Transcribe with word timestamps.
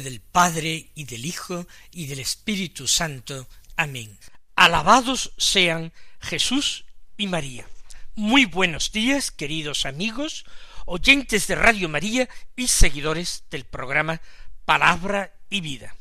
Del 0.00 0.20
Padre 0.20 0.90
y 0.94 1.04
del 1.04 1.24
Hijo 1.24 1.66
y 1.92 2.06
del 2.06 2.20
Espíritu 2.20 2.88
Santo. 2.88 3.46
Amén. 3.76 4.18
Alabados 4.54 5.32
sean 5.36 5.92
Jesús 6.20 6.84
y 7.16 7.26
María. 7.26 7.66
Muy 8.14 8.44
buenos 8.46 8.92
días, 8.92 9.30
queridos 9.30 9.86
amigos, 9.86 10.44
oyentes 10.86 11.46
de 11.46 11.54
Radio 11.54 11.88
María 11.88 12.28
y 12.56 12.68
seguidores 12.68 13.44
del 13.50 13.64
programa 13.64 14.20
Palabra 14.64 15.34
y 15.50 15.60
Vida. 15.60 15.94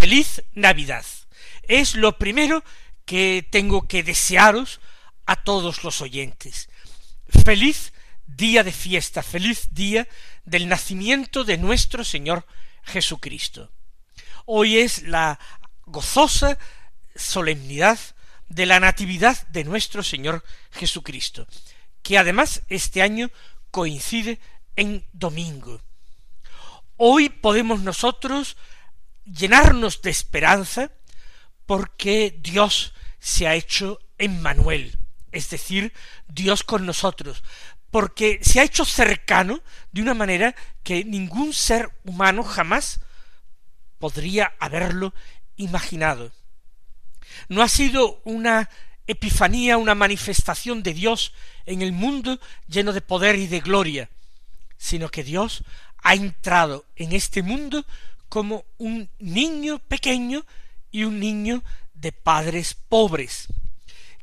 Feliz 0.00 0.42
Navidad. 0.54 1.04
Es 1.62 1.94
lo 1.94 2.18
primero 2.18 2.62
que 3.04 3.46
tengo 3.50 3.86
que 3.88 4.02
desearos 4.02 4.80
a 5.26 5.36
todos 5.36 5.84
los 5.84 6.00
oyentes. 6.00 6.68
Feliz 7.44 7.92
día 8.26 8.62
de 8.62 8.72
fiesta, 8.72 9.22
feliz 9.22 9.68
día 9.72 10.06
del 10.44 10.68
nacimiento 10.68 11.44
de 11.44 11.58
nuestro 11.58 12.04
Señor 12.04 12.46
Jesucristo. 12.88 13.70
Hoy 14.46 14.78
es 14.78 15.02
la 15.02 15.38
gozosa 15.86 16.58
solemnidad 17.14 17.98
de 18.48 18.66
la 18.66 18.80
Natividad 18.80 19.46
de 19.48 19.64
nuestro 19.64 20.02
Señor 20.02 20.44
Jesucristo, 20.72 21.46
que 22.02 22.18
además 22.18 22.62
este 22.68 23.02
año 23.02 23.30
coincide 23.70 24.40
en 24.76 25.04
domingo. 25.12 25.80
Hoy 26.96 27.28
podemos 27.28 27.80
nosotros 27.80 28.56
llenarnos 29.24 30.00
de 30.02 30.10
esperanza 30.10 30.90
porque 31.66 32.36
Dios 32.40 32.94
se 33.20 33.46
ha 33.46 33.54
hecho 33.54 34.00
Emmanuel, 34.16 34.98
es 35.32 35.50
decir, 35.50 35.92
Dios 36.26 36.62
con 36.62 36.86
nosotros, 36.86 37.42
porque 37.90 38.38
se 38.42 38.60
ha 38.60 38.64
hecho 38.64 38.84
cercano 38.84 39.62
de 39.92 40.02
una 40.02 40.14
manera 40.14 40.54
que 40.82 41.04
ningún 41.04 41.52
ser 41.52 41.90
humano 42.04 42.42
jamás 42.42 43.00
podría 43.98 44.52
haberlo 44.58 45.14
imaginado. 45.56 46.32
No 47.48 47.62
ha 47.62 47.68
sido 47.68 48.20
una 48.24 48.68
epifanía, 49.06 49.78
una 49.78 49.94
manifestación 49.94 50.82
de 50.82 50.92
Dios 50.92 51.32
en 51.66 51.82
el 51.82 51.92
mundo 51.92 52.38
lleno 52.68 52.92
de 52.92 53.00
poder 53.00 53.36
y 53.36 53.46
de 53.46 53.60
gloria, 53.60 54.10
sino 54.76 55.08
que 55.08 55.24
Dios 55.24 55.64
ha 56.02 56.14
entrado 56.14 56.84
en 56.96 57.12
este 57.12 57.42
mundo 57.42 57.84
como 58.28 58.64
un 58.76 59.08
niño 59.18 59.78
pequeño 59.78 60.44
y 60.90 61.04
un 61.04 61.18
niño 61.18 61.62
de 61.94 62.12
padres 62.12 62.74
pobres, 62.74 63.48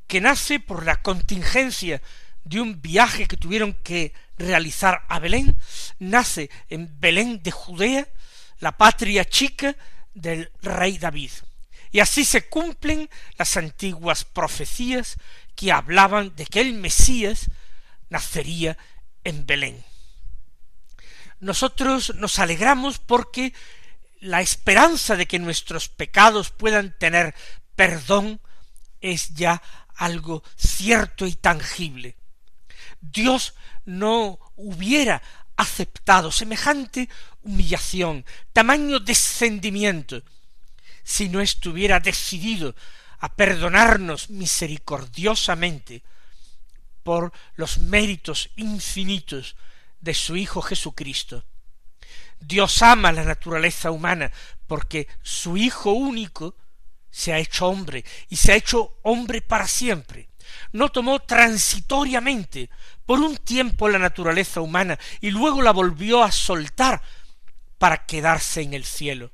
que 0.08 0.22
nace 0.22 0.60
por 0.60 0.86
la 0.86 1.02
contingencia 1.02 2.02
de 2.46 2.62
un 2.62 2.82
viaje 2.82 3.28
que 3.28 3.38
tuvieron 3.38 3.74
que 3.84 4.14
realizar 4.38 5.04
a 5.10 5.20
Belén, 5.20 5.58
nace 6.00 6.50
en 6.70 7.00
Belén 7.00 7.42
de 7.44 7.52
Judea, 7.52 8.08
la 8.60 8.78
patria 8.78 9.26
chica 9.26 9.76
del 10.14 10.52
rey 10.62 10.98
David. 10.98 11.32
Y 11.92 12.00
así 12.00 12.24
se 12.24 12.48
cumplen 12.48 13.10
las 13.38 13.58
antiguas 13.58 14.24
profecías 14.24 15.18
que 15.56 15.72
hablaban 15.72 16.36
de 16.36 16.46
que 16.46 16.62
el 16.62 16.74
Mesías 16.74 17.50
nacería 18.10 18.78
en 19.24 19.46
Belén. 19.46 19.84
Nosotros 21.40 22.16
nos 22.16 22.40
alegramos 22.40 23.00
porque 23.00 23.54
la 24.20 24.42
esperanza 24.42 25.16
de 25.16 25.26
que 25.26 25.40
nuestros 25.40 25.90
pecados 25.90 26.52
puedan 26.52 26.98
tener 26.98 27.34
perdón 27.76 28.40
es 29.02 29.34
ya 29.34 29.62
algo 29.96 30.44
cierto 30.56 31.26
y 31.26 31.36
tangible. 31.36 32.16
Dios 33.12 33.54
no 33.86 34.40
hubiera 34.56 35.22
aceptado 35.56 36.32
semejante 36.32 37.10
humillación, 37.44 38.26
tamaño 38.52 39.00
descendimiento, 39.00 40.24
si 41.04 41.30
no 41.30 41.42
estuviera 41.42 42.00
decidido 42.00 42.76
a 43.20 43.36
perdonarnos 43.36 44.30
misericordiosamente 44.30 46.04
por 47.04 47.32
los 47.56 47.78
méritos 47.78 48.50
infinitos 48.56 49.56
de 50.02 50.14
su 50.14 50.36
Hijo 50.36 50.62
Jesucristo. 50.62 51.46
Dios 52.40 52.82
ama 52.82 53.12
la 53.12 53.24
naturaleza 53.24 53.92
humana 53.92 54.32
porque 54.68 55.08
su 55.22 55.58
Hijo 55.58 55.92
único 55.92 56.56
se 57.12 57.32
ha 57.32 57.40
hecho 57.40 57.68
hombre 57.68 58.04
y 58.30 58.36
se 58.36 58.52
ha 58.52 58.56
hecho 58.56 58.98
hombre 59.04 59.42
para 59.42 59.68
siempre 59.68 60.30
no 60.72 60.90
tomó 60.90 61.20
transitoriamente 61.20 62.70
por 63.06 63.20
un 63.20 63.38
tiempo 63.38 63.90
la 63.90 64.00
naturaleza 64.00 64.62
humana 64.62 65.00
y 65.22 65.32
luego 65.32 65.62
la 65.62 65.72
volvió 65.72 66.24
a 66.24 66.32
soltar 66.32 67.02
para 67.78 68.06
quedarse 68.06 68.62
en 68.62 68.74
el 68.74 68.84
cielo. 68.84 69.32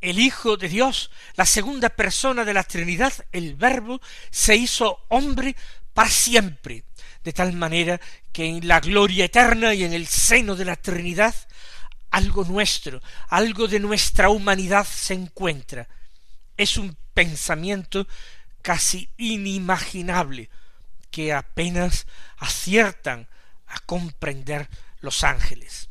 El 0.00 0.18
Hijo 0.18 0.56
de 0.56 0.68
Dios, 0.68 1.10
la 1.34 1.46
segunda 1.46 1.88
persona 1.88 2.44
de 2.44 2.52
la 2.52 2.64
Trinidad, 2.64 3.12
el 3.32 3.54
Verbo, 3.54 4.00
se 4.30 4.56
hizo 4.56 5.04
hombre 5.08 5.56
para 5.94 6.10
siempre, 6.10 6.84
de 7.22 7.32
tal 7.32 7.54
manera 7.54 8.00
que 8.32 8.44
en 8.44 8.68
la 8.68 8.80
gloria 8.80 9.24
eterna 9.24 9.72
y 9.72 9.84
en 9.84 9.92
el 9.92 10.06
seno 10.06 10.56
de 10.56 10.66
la 10.66 10.76
Trinidad 10.76 11.34
algo 12.10 12.44
nuestro, 12.44 13.00
algo 13.28 13.66
de 13.66 13.80
nuestra 13.80 14.28
humanidad 14.28 14.86
se 14.86 15.14
encuentra. 15.14 15.88
Es 16.56 16.76
un 16.76 16.96
pensamiento 17.12 18.06
casi 18.62 19.08
inimaginable 19.16 20.50
que 21.14 21.32
apenas 21.32 22.08
aciertan 22.38 23.28
a 23.68 23.78
comprender 23.86 24.68
los 24.98 25.22
ángeles. 25.22 25.88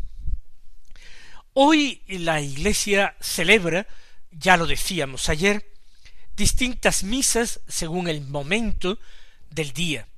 Hoy 1.53 2.01
la 2.09 2.41
Iglesia 2.41 3.15
celebra, 3.21 3.87
ya 4.31 4.57
lo 4.57 4.67
decíamos 4.67 5.29
ayer, 5.29 5.71
distintas 6.35 7.03
misas 7.03 7.61
según 7.69 8.09
el 8.09 8.19
momento 8.19 8.99
del 9.49 9.71
día. 9.71 10.09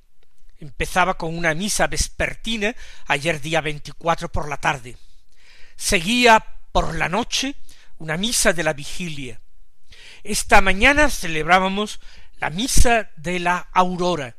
Empezaba 0.58 1.16
con 1.16 1.38
una 1.38 1.54
misa 1.54 1.86
vespertina 1.86 2.74
ayer 3.06 3.40
día 3.40 3.60
veinticuatro 3.60 4.28
por 4.28 4.48
la 4.48 4.56
tarde. 4.56 4.96
Seguía 5.76 6.44
por 6.72 6.96
la 6.96 7.08
noche 7.08 7.54
una 7.98 8.16
misa 8.16 8.52
de 8.52 8.64
la 8.64 8.72
vigilia. 8.72 9.40
Esta 10.24 10.60
mañana 10.60 11.10
celebrábamos 11.10 12.00
la 12.38 12.50
misa 12.50 13.12
de 13.16 13.38
la 13.38 13.68
aurora 13.72 14.34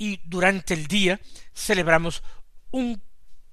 y 0.00 0.18
durante 0.24 0.72
el 0.72 0.86
día 0.86 1.20
celebramos 1.54 2.22
un 2.70 3.02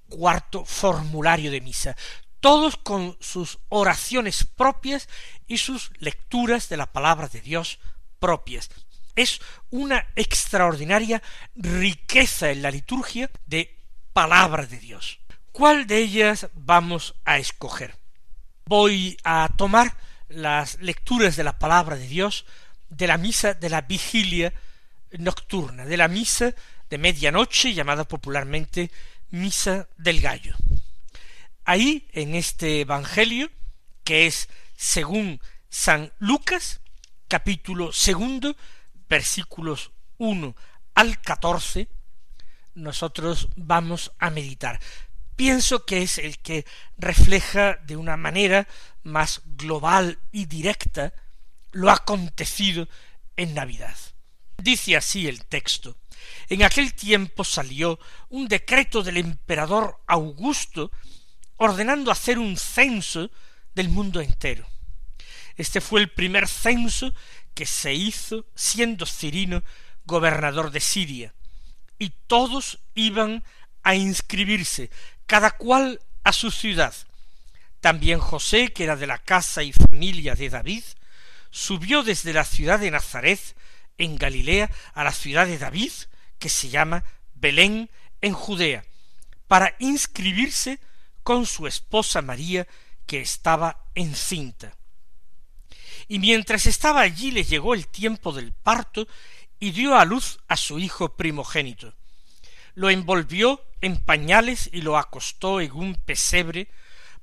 cuarto 0.08 0.64
formulario 0.64 1.50
de 1.50 1.60
misa, 1.60 1.94
todos 2.40 2.78
con 2.78 3.18
sus 3.20 3.58
oraciones 3.68 4.44
propias 4.44 5.10
y 5.46 5.58
sus 5.58 5.90
lecturas 5.98 6.70
de 6.70 6.78
la 6.78 6.90
palabra 6.90 7.28
de 7.28 7.42
Dios 7.42 7.78
propias. 8.18 8.70
Es 9.14 9.42
una 9.68 10.06
extraordinaria 10.16 11.22
riqueza 11.54 12.50
en 12.50 12.62
la 12.62 12.70
liturgia 12.70 13.30
de 13.44 13.76
palabra 14.14 14.64
de 14.64 14.78
Dios. 14.78 15.20
¿Cuál 15.52 15.86
de 15.86 15.98
ellas 15.98 16.48
vamos 16.54 17.14
a 17.26 17.36
escoger? 17.36 17.94
Voy 18.64 19.18
a 19.22 19.50
tomar 19.58 19.98
las 20.30 20.80
lecturas 20.80 21.36
de 21.36 21.44
la 21.44 21.58
palabra 21.58 21.96
de 21.96 22.06
Dios 22.06 22.46
de 22.88 23.06
la 23.06 23.18
misa 23.18 23.52
de 23.52 23.68
la 23.68 23.82
vigilia 23.82 24.54
nocturna, 25.12 25.84
de 25.84 25.96
la 25.96 26.08
misa 26.08 26.54
de 26.90 26.98
medianoche 26.98 27.74
llamada 27.74 28.04
popularmente 28.04 28.90
misa 29.30 29.88
del 29.96 30.20
gallo. 30.20 30.56
Ahí, 31.64 32.08
en 32.12 32.34
este 32.34 32.80
Evangelio, 32.80 33.50
que 34.04 34.26
es 34.26 34.48
según 34.76 35.40
San 35.68 36.12
Lucas, 36.18 36.80
capítulo 37.28 37.92
segundo, 37.92 38.56
versículos 39.08 39.92
uno 40.16 40.56
al 40.94 41.20
catorce, 41.20 41.88
nosotros 42.74 43.48
vamos 43.56 44.12
a 44.18 44.30
meditar. 44.30 44.80
Pienso 45.36 45.84
que 45.84 46.02
es 46.02 46.18
el 46.18 46.38
que 46.38 46.64
refleja 46.96 47.74
de 47.84 47.96
una 47.96 48.16
manera 48.16 48.66
más 49.02 49.42
global 49.44 50.18
y 50.32 50.46
directa 50.46 51.12
lo 51.70 51.90
acontecido 51.90 52.88
en 53.36 53.54
Navidad. 53.54 53.96
Dice 54.58 54.96
así 54.96 55.28
el 55.28 55.44
texto. 55.44 55.96
En 56.48 56.64
aquel 56.64 56.92
tiempo 56.94 57.44
salió 57.44 57.98
un 58.28 58.48
decreto 58.48 59.02
del 59.02 59.16
emperador 59.16 60.00
Augusto 60.06 60.90
ordenando 61.56 62.10
hacer 62.10 62.38
un 62.38 62.56
censo 62.56 63.30
del 63.74 63.88
mundo 63.88 64.20
entero. 64.20 64.66
Este 65.56 65.80
fue 65.80 66.00
el 66.00 66.10
primer 66.10 66.48
censo 66.48 67.12
que 67.54 67.66
se 67.66 67.94
hizo 67.94 68.46
siendo 68.54 69.06
Cirino 69.06 69.62
gobernador 70.04 70.70
de 70.70 70.80
Siria, 70.80 71.34
y 71.98 72.10
todos 72.26 72.78
iban 72.94 73.44
a 73.82 73.94
inscribirse, 73.94 74.90
cada 75.26 75.50
cual 75.50 76.00
a 76.24 76.32
su 76.32 76.50
ciudad. 76.50 76.94
También 77.80 78.18
José, 78.18 78.72
que 78.72 78.84
era 78.84 78.96
de 78.96 79.06
la 79.06 79.18
casa 79.18 79.62
y 79.62 79.72
familia 79.72 80.34
de 80.34 80.48
David, 80.48 80.82
subió 81.50 82.02
desde 82.02 82.32
la 82.32 82.44
ciudad 82.44 82.78
de 82.78 82.90
Nazaret, 82.90 83.40
en 83.98 84.16
Galilea, 84.16 84.70
a 84.94 85.04
la 85.04 85.12
ciudad 85.12 85.46
de 85.46 85.58
David, 85.58 85.92
que 86.38 86.48
se 86.48 86.68
llama 86.68 87.04
Belén, 87.34 87.90
en 88.20 88.32
Judea, 88.32 88.84
para 89.46 89.74
inscribirse 89.78 90.80
con 91.22 91.46
su 91.46 91.66
esposa 91.66 92.22
María, 92.22 92.66
que 93.06 93.20
estaba 93.20 93.84
encinta. 93.94 94.76
Y 96.08 96.18
mientras 96.18 96.66
estaba 96.66 97.00
allí 97.00 97.30
le 97.30 97.44
llegó 97.44 97.74
el 97.74 97.86
tiempo 97.86 98.32
del 98.32 98.52
parto 98.52 99.06
y 99.60 99.72
dio 99.72 99.96
a 99.96 100.04
luz 100.04 100.38
a 100.48 100.56
su 100.56 100.78
hijo 100.78 101.16
primogénito. 101.16 101.94
Lo 102.74 102.90
envolvió 102.90 103.62
en 103.80 103.98
pañales 103.98 104.70
y 104.72 104.82
lo 104.82 104.96
acostó 104.96 105.60
en 105.60 105.72
un 105.72 105.94
pesebre, 105.94 106.68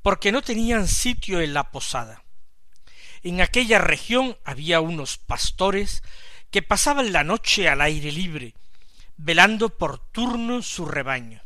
porque 0.02 0.32
no 0.32 0.42
tenían 0.42 0.88
sitio 0.88 1.42
en 1.42 1.54
la 1.54 1.72
posada. 1.72 2.24
En 3.24 3.42
aquella 3.42 3.80
región 3.80 4.38
había 4.44 4.82
unos 4.82 5.18
pastores 5.18 6.04
que 6.56 6.62
pasaban 6.62 7.12
la 7.12 7.26
noche 7.26 7.68
al 7.68 7.82
aire 7.82 8.14
libre, 8.14 8.54
velando 9.18 9.78
por 9.78 10.00
turno 10.00 10.62
su 10.62 10.86
rebaño. 10.86 11.42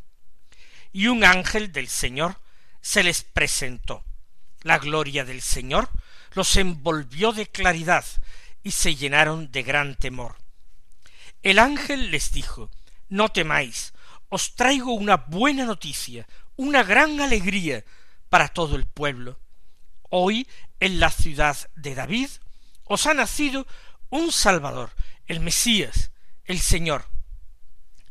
Y 0.94 1.08
un 1.08 1.24
ángel 1.24 1.72
del 1.72 1.88
Señor 1.88 2.36
se 2.80 3.02
les 3.02 3.24
presentó. 3.24 4.06
La 4.62 4.78
gloria 4.78 5.26
del 5.26 5.42
Señor 5.42 5.90
los 6.34 6.56
envolvió 6.58 7.32
de 7.32 7.48
claridad 7.48 8.06
y 8.62 8.70
se 8.70 8.96
llenaron 8.96 9.52
de 9.52 9.64
gran 9.64 9.96
temor. 9.96 10.36
El 11.42 11.58
ángel 11.58 12.12
les 12.12 12.32
dijo 12.32 12.70
No 13.10 13.30
temáis, 13.30 13.94
os 14.30 14.54
traigo 14.54 14.94
una 14.94 15.18
buena 15.18 15.66
noticia, 15.66 16.28
una 16.56 16.84
gran 16.84 17.20
alegría 17.20 17.84
para 18.30 18.50
todo 18.50 18.76
el 18.76 18.86
pueblo. 18.86 19.40
Hoy 20.12 20.48
en 20.80 21.00
la 21.00 21.10
ciudad 21.10 21.58
de 21.76 21.96
David 21.96 22.30
os 22.84 23.08
ha 23.08 23.16
nacido 23.16 23.66
un 24.10 24.32
Salvador, 24.32 24.92
el 25.28 25.40
Mesías, 25.40 26.12
el 26.46 26.60
Señor. 26.60 27.06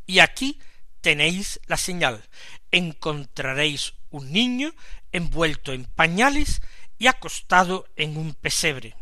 Y 0.05 0.19
aquí 0.19 0.59
tenéis 1.01 1.59
la 1.67 1.77
señal. 1.77 2.23
Encontraréis 2.71 3.93
un 4.09 4.31
niño 4.31 4.73
envuelto 5.11 5.73
en 5.73 5.85
pañales 5.85 6.61
y 6.97 7.07
acostado 7.07 7.87
en 7.95 8.17
un 8.17 8.33
pesebre. 8.33 8.95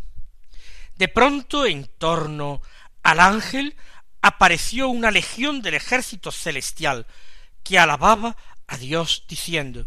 De 0.96 1.08
pronto, 1.08 1.66
en 1.66 1.86
torno 1.98 2.62
al 3.04 3.20
ángel, 3.20 3.76
apareció 4.22 4.90
una 4.90 5.12
legión 5.12 5.62
del 5.62 5.76
ejército 5.76 6.32
celestial 6.32 7.06
que 7.64 7.80
alababa 7.80 8.36
a 8.68 8.78
Dios 8.78 9.24
diciendo 9.28 9.86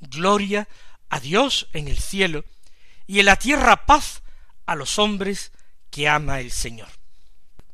Gloria 0.00 0.68
a 1.08 1.20
Dios 1.20 1.68
en 1.72 1.88
el 1.88 1.98
cielo 1.98 2.44
y 3.06 3.20
en 3.20 3.26
la 3.26 3.36
tierra 3.36 3.86
paz 3.86 4.22
a 4.66 4.74
los 4.74 4.98
hombres 4.98 5.52
que 5.94 6.08
ama 6.08 6.40
el 6.40 6.50
Señor. 6.50 6.88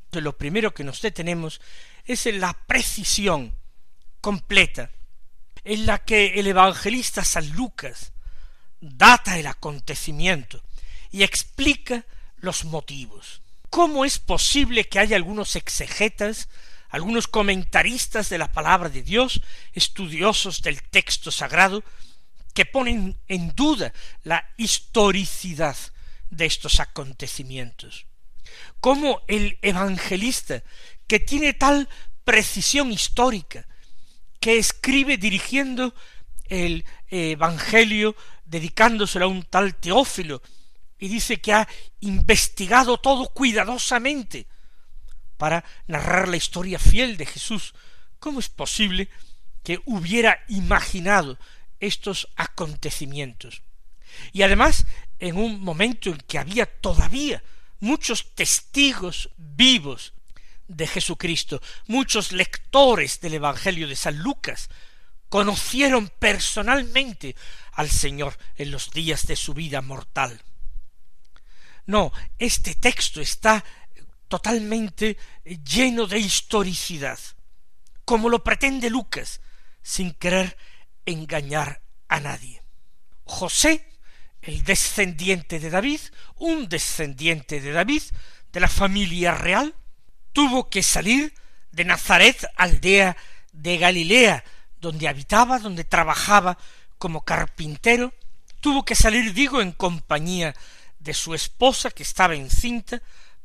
Entonces, 0.04 0.24
lo 0.24 0.36
primero 0.36 0.74
que 0.74 0.84
nos 0.84 1.00
detenemos 1.00 1.58
es 2.04 2.26
en 2.26 2.38
la 2.38 2.52
precisión 2.52 3.54
completa 4.20 4.90
en 5.64 5.86
la 5.86 6.04
que 6.04 6.38
el 6.38 6.46
evangelista 6.46 7.24
San 7.24 7.48
Lucas 7.52 8.12
data 8.78 9.38
el 9.38 9.46
acontecimiento 9.46 10.62
y 11.10 11.22
explica 11.22 12.04
los 12.36 12.66
motivos. 12.66 13.40
¿Cómo 13.70 14.04
es 14.04 14.18
posible 14.18 14.86
que 14.86 14.98
haya 14.98 15.16
algunos 15.16 15.56
exegetas, 15.56 16.50
algunos 16.90 17.26
comentaristas 17.26 18.28
de 18.28 18.36
la 18.36 18.52
palabra 18.52 18.90
de 18.90 19.02
Dios, 19.02 19.40
estudiosos 19.72 20.60
del 20.60 20.82
texto 20.82 21.30
sagrado, 21.30 21.82
que 22.52 22.66
ponen 22.66 23.18
en 23.28 23.54
duda 23.54 23.94
la 24.24 24.46
historicidad 24.58 25.76
de 26.28 26.44
estos 26.44 26.80
acontecimientos? 26.80 28.09
¿Cómo 28.80 29.22
el 29.28 29.58
evangelista, 29.62 30.62
que 31.06 31.20
tiene 31.20 31.54
tal 31.54 31.88
precisión 32.24 32.92
histórica, 32.92 33.66
que 34.40 34.58
escribe 34.58 35.16
dirigiendo 35.16 35.94
el 36.46 36.84
Evangelio, 37.08 38.16
dedicándoselo 38.44 39.26
a 39.26 39.28
un 39.28 39.42
tal 39.44 39.76
Teófilo, 39.76 40.42
y 40.98 41.08
dice 41.08 41.40
que 41.40 41.52
ha 41.52 41.68
investigado 42.00 42.98
todo 42.98 43.28
cuidadosamente 43.28 44.46
para 45.36 45.64
narrar 45.86 46.28
la 46.28 46.36
historia 46.36 46.78
fiel 46.78 47.16
de 47.16 47.26
Jesús. 47.26 47.74
¿Cómo 48.18 48.40
es 48.40 48.48
posible 48.48 49.08
que 49.62 49.80
hubiera 49.86 50.44
imaginado 50.48 51.38
estos 51.78 52.28
acontecimientos? 52.36 53.62
Y 54.32 54.42
además, 54.42 54.86
en 55.18 55.36
un 55.36 55.60
momento 55.60 56.10
en 56.10 56.18
que 56.18 56.38
había 56.38 56.66
todavía 56.66 57.42
muchos 57.80 58.34
testigos 58.34 59.30
vivos 59.36 60.12
de 60.68 60.86
Jesucristo, 60.86 61.60
muchos 61.86 62.32
lectores 62.32 63.20
del 63.20 63.34
Evangelio 63.34 63.88
de 63.88 63.96
San 63.96 64.18
Lucas, 64.18 64.68
conocieron 65.28 66.08
personalmente 66.18 67.34
al 67.72 67.90
Señor 67.90 68.36
en 68.56 68.70
los 68.70 68.90
días 68.90 69.26
de 69.26 69.36
su 69.36 69.54
vida 69.54 69.80
mortal. 69.80 70.42
No, 71.86 72.12
este 72.38 72.74
texto 72.74 73.20
está 73.20 73.64
totalmente 74.28 75.16
lleno 75.64 76.06
de 76.06 76.20
historicidad, 76.20 77.18
como 78.04 78.28
lo 78.28 78.44
pretende 78.44 78.90
Lucas, 78.90 79.40
sin 79.82 80.12
querer 80.12 80.56
engañar 81.04 81.82
a 82.06 82.20
nadie. 82.20 82.62
José, 83.24 83.89
el 84.42 84.62
descendiente 84.64 85.60
de 85.60 85.70
David, 85.70 86.00
un 86.36 86.68
descendiente 86.68 87.60
de 87.60 87.72
David, 87.72 88.02
de 88.52 88.60
la 88.60 88.68
familia 88.68 89.34
real, 89.34 89.74
tuvo 90.32 90.70
que 90.70 90.82
salir 90.82 91.34
de 91.72 91.84
Nazaret, 91.84 92.46
aldea 92.56 93.16
de 93.52 93.78
Galilea, 93.78 94.44
donde 94.80 95.08
habitaba, 95.08 95.58
donde 95.58 95.84
trabajaba 95.84 96.58
como 96.98 97.22
carpintero, 97.22 98.12
tuvo 98.60 98.84
que 98.84 98.94
salir, 98.94 99.32
digo, 99.32 99.60
en 99.60 99.72
compañía 99.72 100.54
de 100.98 101.14
su 101.14 101.34
esposa, 101.34 101.90
que 101.90 102.02
estaba 102.02 102.34
encinta, 102.34 103.02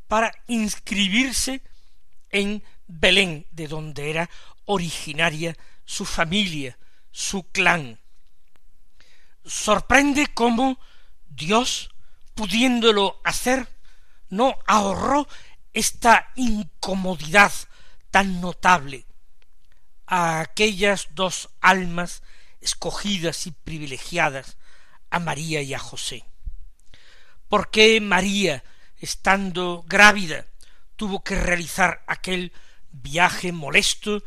para 0.08 0.32
inscribirse 0.48 1.62
en 2.30 2.64
Belén, 2.88 3.46
de 3.52 3.68
donde 3.68 4.10
era 4.10 4.30
originaria 4.66 5.56
su 5.86 6.06
familia, 6.06 6.78
su 7.12 7.44
clan. 7.52 8.00
Sorprende 9.46 10.28
cómo 10.34 10.80
Dios, 11.28 11.92
pudiéndolo 12.34 13.22
hacer, 13.24 13.68
no 14.30 14.58
ahorró 14.66 15.28
esta 15.74 16.32
incomodidad 16.36 17.52
tan 18.10 18.42
notable 18.42 19.06
a 20.08 20.40
aquellas 20.40 21.10
dos 21.12 21.50
almas 21.62 22.24
escogidas 22.62 23.46
y 23.46 23.52
privilegiadas, 23.52 24.58
a 25.10 25.20
María 25.20 25.62
y 25.62 25.74
a 25.74 25.80
José. 25.80 26.26
¿Por 27.48 27.70
qué 27.70 28.02
María, 28.02 28.64
estando 28.98 29.84
grávida, 29.88 30.48
tuvo 30.96 31.24
que 31.24 31.36
realizar 31.36 32.04
aquel 32.08 32.52
viaje 32.92 33.52
molesto, 33.52 34.24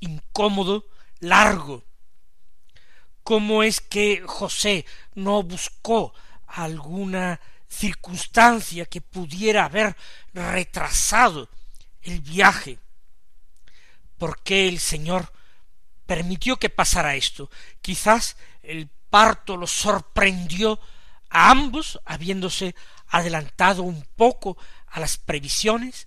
incómodo, 0.00 0.86
largo? 1.20 1.84
¿Cómo 3.26 3.64
es 3.64 3.80
que 3.80 4.22
José 4.24 4.86
no 5.14 5.42
buscó 5.42 6.14
alguna 6.46 7.40
circunstancia 7.68 8.86
que 8.86 9.00
pudiera 9.00 9.64
haber 9.64 9.96
retrasado 10.32 11.48
el 12.02 12.20
viaje. 12.20 12.78
¿Por 14.16 14.42
qué 14.42 14.68
el 14.68 14.78
Señor 14.78 15.32
permitió 16.06 16.56
que 16.58 16.70
pasara 16.70 17.16
esto? 17.16 17.50
Quizás 17.82 18.36
el 18.62 18.88
parto 19.10 19.56
los 19.56 19.72
sorprendió 19.72 20.80
a 21.28 21.50
ambos, 21.50 22.00
habiéndose 22.04 22.74
adelantado 23.08 23.82
un 23.82 24.06
poco 24.16 24.56
a 24.86 25.00
las 25.00 25.18
previsiones. 25.18 26.06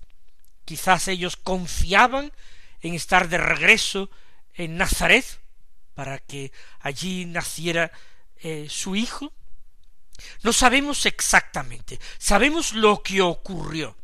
Quizás 0.65 1.07
ellos 1.07 1.35
confiaban 1.35 2.31
en 2.81 2.93
estar 2.93 3.27
de 3.27 3.37
regreso 3.37 4.09
en 4.53 4.77
Nazaret 4.77 5.25
para 5.99 6.17
que 6.17 6.53
allí 6.79 7.25
naciera 7.25 7.91
eh, 8.37 8.67
su 8.69 8.95
hijo. 8.95 9.33
No 10.43 10.53
sabemos 10.53 11.05
exactamente, 11.05 11.99
sabemos 12.17 12.71
lo 12.71 13.03
que 13.03 13.21
ocurrió. 13.21 13.97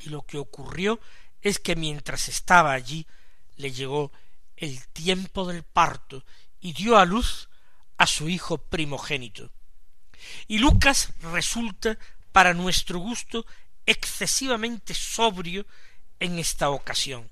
Y 0.00 0.08
lo 0.08 0.22
que 0.22 0.36
ocurrió 0.36 0.98
es 1.42 1.60
que 1.60 1.76
mientras 1.76 2.28
estaba 2.28 2.72
allí 2.72 3.06
le 3.54 3.70
llegó 3.70 4.10
el 4.56 4.84
tiempo 4.88 5.46
del 5.46 5.62
parto 5.62 6.24
y 6.58 6.72
dio 6.72 6.98
a 6.98 7.04
luz 7.04 7.50
a 7.96 8.08
su 8.08 8.28
hijo 8.28 8.58
primogénito. 8.58 9.52
Y 10.48 10.58
Lucas 10.58 11.10
resulta, 11.20 11.96
para 12.32 12.52
nuestro 12.52 12.98
gusto, 12.98 13.46
excesivamente 13.86 14.92
sobrio 14.92 15.66
en 16.18 16.40
esta 16.40 16.70
ocasión. 16.70 17.30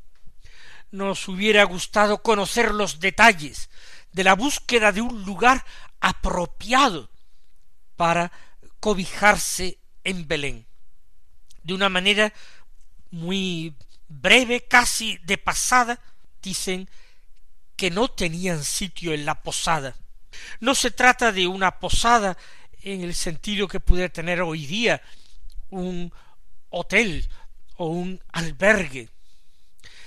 Nos 0.94 1.26
hubiera 1.26 1.64
gustado 1.64 2.22
conocer 2.22 2.72
los 2.72 3.00
detalles 3.00 3.68
de 4.12 4.22
la 4.22 4.36
búsqueda 4.36 4.92
de 4.92 5.00
un 5.00 5.24
lugar 5.24 5.64
apropiado 5.98 7.10
para 7.96 8.30
cobijarse 8.78 9.80
en 10.04 10.28
Belén. 10.28 10.68
De 11.64 11.74
una 11.74 11.88
manera 11.88 12.32
muy 13.10 13.74
breve, 14.06 14.68
casi 14.68 15.18
de 15.24 15.36
pasada, 15.36 15.98
dicen 16.40 16.88
que 17.74 17.90
no 17.90 18.06
tenían 18.06 18.62
sitio 18.62 19.12
en 19.12 19.26
la 19.26 19.42
posada. 19.42 19.96
No 20.60 20.76
se 20.76 20.92
trata 20.92 21.32
de 21.32 21.48
una 21.48 21.80
posada 21.80 22.38
en 22.82 23.02
el 23.02 23.16
sentido 23.16 23.66
que 23.66 23.80
pudiera 23.80 24.12
tener 24.12 24.42
hoy 24.42 24.64
día 24.64 25.02
un 25.70 26.12
hotel 26.70 27.28
o 27.78 27.86
un 27.86 28.22
albergue. 28.30 29.08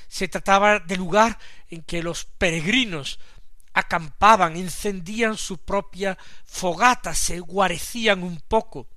Se 0.08 0.28
trataba 0.28 0.80
de 0.80 0.98
lugar 0.98 1.38
en 1.70 1.82
que 1.82 2.02
los 2.02 2.26
peregrinos 2.26 3.20
acampaban, 3.74 4.56
encendían 4.56 5.38
su 5.38 5.60
propia 5.60 6.18
fogata, 6.46 7.14
se 7.14 7.40
guarecían 7.40 8.24
un 8.24 8.42
poco, 8.42 8.88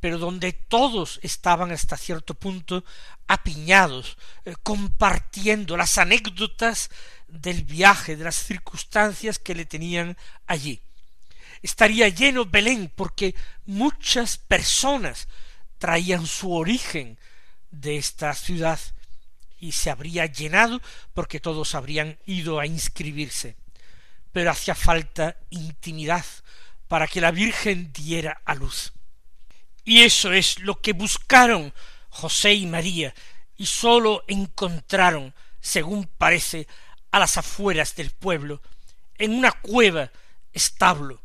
pero 0.00 0.18
donde 0.18 0.52
todos 0.52 1.20
estaban 1.22 1.70
hasta 1.70 1.98
cierto 1.98 2.32
punto 2.32 2.82
apiñados, 3.26 4.16
eh, 4.44 4.54
compartiendo 4.62 5.76
las 5.76 5.98
anécdotas 5.98 6.90
del 7.28 7.64
viaje, 7.64 8.16
de 8.16 8.24
las 8.24 8.36
circunstancias 8.36 9.38
que 9.38 9.54
le 9.54 9.66
tenían 9.66 10.16
allí. 10.46 10.80
Estaría 11.60 12.08
lleno 12.08 12.46
Belén 12.46 12.90
porque 12.94 13.34
muchas 13.66 14.38
personas 14.38 15.28
traían 15.78 16.26
su 16.26 16.54
origen 16.54 17.18
de 17.70 17.96
esta 17.98 18.32
ciudad 18.32 18.80
y 19.58 19.72
se 19.72 19.90
habría 19.90 20.26
llenado 20.26 20.80
porque 21.14 21.40
todos 21.40 21.74
habrían 21.74 22.18
ido 22.26 22.60
a 22.60 22.66
inscribirse. 22.66 23.56
Pero 24.32 24.50
hacía 24.50 24.74
falta 24.74 25.36
intimidad 25.50 26.24
para 26.88 27.06
que 27.06 27.20
la 27.20 27.30
Virgen 27.30 27.92
diera 27.92 28.40
a 28.44 28.54
luz. 28.54 28.92
Y 29.84 30.02
eso 30.02 30.32
es 30.32 30.58
lo 30.60 30.80
que 30.80 30.92
buscaron 30.92 31.72
José 32.08 32.54
y 32.54 32.66
María, 32.66 33.14
y 33.56 33.66
sólo 33.66 34.24
encontraron, 34.26 35.34
según 35.60 36.06
parece, 36.06 36.66
a 37.10 37.18
las 37.18 37.36
afueras 37.36 37.94
del 37.94 38.10
pueblo, 38.10 38.60
en 39.16 39.32
una 39.32 39.52
cueva 39.52 40.10
establo, 40.52 41.22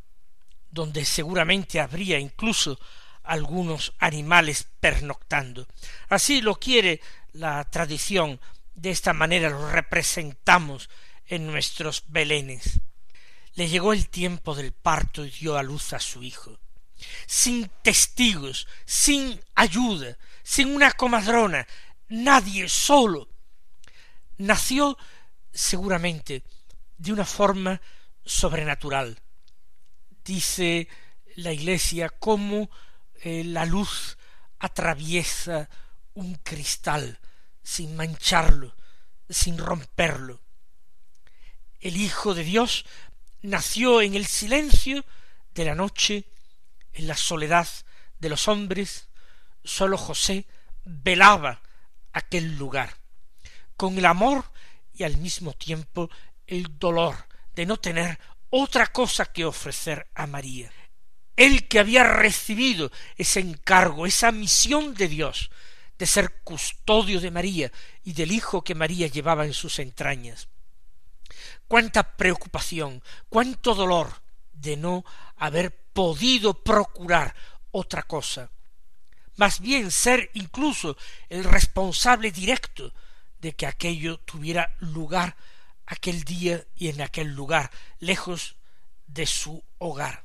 donde 0.70 1.06
seguramente 1.06 1.80
habría 1.80 2.20
incluso 2.20 2.80
algunos 3.24 3.94
animales 4.00 4.68
pernoctando. 4.80 5.68
Así 6.10 6.42
lo 6.42 6.56
quiere 6.56 7.02
la 7.34 7.64
tradición, 7.70 8.40
de 8.74 8.92
esta 8.92 9.14
manera 9.14 9.50
lo 9.50 9.72
representamos 9.72 10.90
en 11.26 11.48
nuestros 11.48 12.04
belenes. 12.08 12.82
Le 13.54 13.68
llegó 13.68 13.94
el 13.94 14.10
tiempo 14.10 14.56
del 14.56 14.72
parto 14.72 15.26
y 15.26 15.32
dio 15.32 15.58
a 15.58 15.64
luz 15.64 15.94
a 15.94 16.00
su 16.00 16.24
hijo. 16.24 16.60
Sin 17.26 17.70
testigos, 17.82 18.68
sin 18.86 19.42
ayuda, 19.56 20.18
sin 20.44 20.74
una 20.74 20.92
comadrona, 20.92 21.68
nadie 22.10 22.70
solo. 22.70 23.30
Nació 24.38 24.98
seguramente 25.52 26.44
de 26.98 27.14
una 27.14 27.26
forma 27.26 27.82
sobrenatural. 28.24 29.20
Dice 30.24 30.88
la 31.36 31.52
Iglesia 31.52 32.10
cómo 32.10 32.70
eh, 33.24 33.44
la 33.44 33.66
luz 33.66 34.18
atraviesa 34.60 35.70
un 36.14 36.36
cristal 36.36 37.20
sin 37.64 37.96
mancharlo, 37.96 38.76
sin 39.30 39.58
romperlo. 39.58 40.42
El 41.80 41.98
Hijo 41.98 42.34
de 42.34 42.44
Dios 42.44 42.86
nació 43.42 44.02
en 44.02 44.16
el 44.16 44.26
silencio 44.26 45.06
de 45.54 45.66
la 45.66 45.76
noche, 45.76 46.26
en 46.94 47.08
la 47.08 47.16
soledad 47.16 47.68
de 48.20 48.30
los 48.30 48.48
hombres, 48.48 49.08
sólo 49.64 49.98
José 49.98 50.46
velaba 50.84 51.62
aquel 52.14 52.58
lugar, 52.58 52.98
con 53.78 53.98
el 53.98 54.06
amor 54.06 54.46
y 54.94 55.04
al 55.04 55.18
mismo 55.18 55.54
tiempo 55.54 56.10
el 56.46 56.78
dolor 56.78 57.16
de 57.56 57.66
no 57.66 57.78
tener 57.78 58.20
otra 58.50 58.88
cosa 58.88 59.26
que 59.26 59.46
ofrecer 59.46 60.08
a 60.14 60.28
María 60.28 60.72
él 61.42 61.68
que 61.68 61.80
había 61.80 62.04
recibido 62.04 62.92
ese 63.18 63.40
encargo, 63.40 64.06
esa 64.06 64.32
misión 64.32 64.94
de 64.94 65.08
Dios, 65.08 65.50
de 66.02 66.08
ser 66.08 66.42
custodio 66.42 67.22
de 67.22 67.30
María 67.30 67.72
y 68.04 68.14
del 68.14 68.32
hijo 68.32 68.64
que 68.64 68.74
María 68.74 69.06
llevaba 69.06 69.46
en 69.46 69.54
sus 69.54 69.78
entrañas. 69.78 70.48
Cuánta 71.68 72.18
preocupación, 72.18 73.04
cuánto 73.30 73.76
dolor 73.76 74.24
de 74.52 74.78
no 74.78 75.06
haber 75.38 75.78
podido 75.94 76.56
procurar 76.56 77.36
otra 77.70 78.02
cosa, 78.02 78.50
más 79.36 79.60
bien 79.60 79.92
ser 79.92 80.32
incluso 80.34 80.98
el 81.30 81.44
responsable 81.44 82.32
directo 82.32 82.92
de 83.40 83.54
que 83.54 83.68
aquello 83.68 84.18
tuviera 84.22 84.76
lugar 84.80 85.36
aquel 85.86 86.24
día 86.24 86.66
y 86.76 86.88
en 86.88 87.02
aquel 87.02 87.28
lugar, 87.28 87.70
lejos 88.00 88.56
de 89.06 89.28
su 89.28 89.64
hogar 89.78 90.24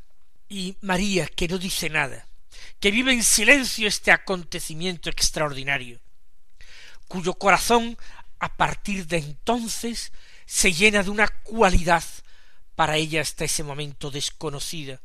y 0.49 0.79
María, 0.81 1.27
que 1.27 1.49
no 1.49 1.59
dice 1.59 1.91
nada, 1.91 2.27
que 2.81 2.91
vive 2.91 3.13
en 3.13 3.23
silencio 3.23 3.89
este 3.89 4.13
acontecimiento 4.13 5.11
extraordinario, 5.11 6.01
cuyo 7.09 7.35
corazón 7.35 7.97
a 8.39 8.57
partir 8.57 9.07
de 9.07 9.19
entonces 9.19 10.13
se 10.47 10.73
llena 10.73 11.03
de 11.03 11.11
una 11.11 11.29
cualidad 11.29 12.05
para 12.75 12.97
ella 12.97 13.21
hasta 13.21 13.45
ese 13.45 13.63
momento 13.63 14.11
desconocida. 14.11 15.01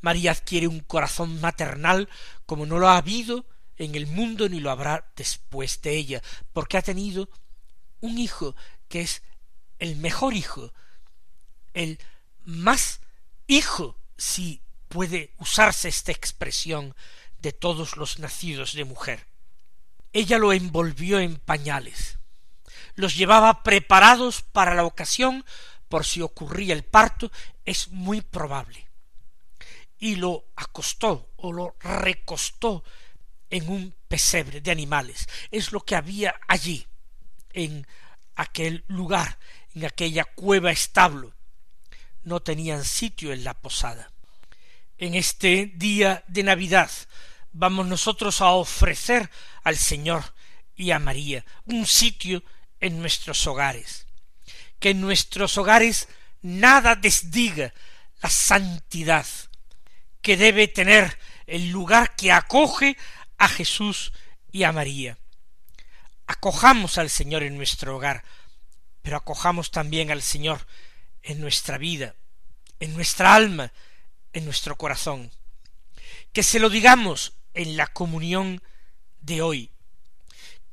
María 0.00 0.32
adquiere 0.32 0.66
un 0.66 0.80
corazón 0.80 1.40
maternal 1.40 2.08
como 2.46 2.66
no 2.66 2.78
lo 2.78 2.88
ha 2.88 2.96
habido 2.96 3.46
en 3.76 3.94
el 3.94 4.06
mundo 4.06 4.48
ni 4.48 4.60
lo 4.60 4.70
habrá 4.70 5.10
después 5.16 5.80
de 5.82 5.96
ella, 5.96 6.22
porque 6.52 6.76
ha 6.76 6.82
tenido 6.82 7.28
un 8.00 8.18
hijo 8.18 8.54
que 8.88 9.00
es 9.00 9.22
el 9.78 9.96
mejor 9.96 10.34
hijo, 10.34 10.72
el 11.72 11.98
más 12.44 13.00
hijo 13.46 13.96
si 14.16 14.61
puede 14.92 15.32
usarse 15.38 15.88
esta 15.88 16.12
expresión 16.12 16.94
de 17.38 17.52
todos 17.52 17.96
los 17.96 18.18
nacidos 18.18 18.74
de 18.74 18.84
mujer. 18.84 19.26
Ella 20.12 20.36
lo 20.36 20.52
envolvió 20.52 21.18
en 21.18 21.36
pañales, 21.36 22.18
los 22.94 23.16
llevaba 23.16 23.62
preparados 23.62 24.42
para 24.42 24.74
la 24.74 24.84
ocasión 24.84 25.46
por 25.88 26.04
si 26.04 26.20
ocurría 26.20 26.74
el 26.74 26.84
parto, 26.84 27.32
es 27.64 27.88
muy 27.88 28.20
probable. 28.20 28.86
Y 29.98 30.16
lo 30.16 30.44
acostó 30.56 31.30
o 31.36 31.52
lo 31.52 31.74
recostó 31.80 32.84
en 33.48 33.70
un 33.70 33.94
pesebre 34.08 34.60
de 34.60 34.70
animales. 34.72 35.26
Es 35.50 35.72
lo 35.72 35.80
que 35.80 35.96
había 35.96 36.34
allí, 36.48 36.86
en 37.54 37.86
aquel 38.34 38.84
lugar, 38.88 39.38
en 39.74 39.86
aquella 39.86 40.24
cueva 40.24 40.70
establo. 40.70 41.34
No 42.24 42.40
tenían 42.40 42.84
sitio 42.84 43.32
en 43.32 43.44
la 43.44 43.54
posada 43.54 44.11
en 45.02 45.14
este 45.16 45.72
día 45.74 46.22
de 46.28 46.44
Navidad 46.44 46.88
vamos 47.50 47.88
nosotros 47.88 48.40
a 48.40 48.50
ofrecer 48.50 49.28
al 49.64 49.76
Señor 49.76 50.22
y 50.76 50.92
a 50.92 51.00
María 51.00 51.44
un 51.64 51.86
sitio 51.86 52.44
en 52.78 53.00
nuestros 53.00 53.44
hogares. 53.48 54.06
Que 54.78 54.90
en 54.90 55.00
nuestros 55.00 55.58
hogares 55.58 56.08
nada 56.40 56.94
desdiga 56.94 57.74
la 58.22 58.30
santidad 58.30 59.26
que 60.20 60.36
debe 60.36 60.68
tener 60.68 61.18
el 61.48 61.70
lugar 61.70 62.14
que 62.14 62.30
acoge 62.30 62.96
a 63.38 63.48
Jesús 63.48 64.12
y 64.52 64.62
a 64.62 64.70
María. 64.70 65.18
Acojamos 66.28 66.96
al 66.98 67.10
Señor 67.10 67.42
en 67.42 67.56
nuestro 67.56 67.96
hogar, 67.96 68.22
pero 69.02 69.16
acojamos 69.16 69.72
también 69.72 70.12
al 70.12 70.22
Señor 70.22 70.64
en 71.22 71.40
nuestra 71.40 71.76
vida, 71.76 72.14
en 72.78 72.94
nuestra 72.94 73.34
alma, 73.34 73.72
en 74.32 74.44
nuestro 74.44 74.76
corazón, 74.76 75.30
que 76.32 76.42
se 76.42 76.58
lo 76.58 76.70
digamos 76.70 77.34
en 77.54 77.76
la 77.76 77.86
comunión 77.86 78.62
de 79.20 79.42
hoy, 79.42 79.70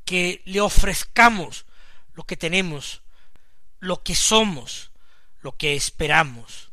que 0.05 0.41
le 0.45 0.61
ofrezcamos 0.61 1.65
lo 2.13 2.23
que 2.23 2.37
tenemos, 2.37 3.01
lo 3.79 4.03
que 4.03 4.15
somos, 4.15 4.91
lo 5.41 5.55
que 5.55 5.75
esperamos, 5.75 6.68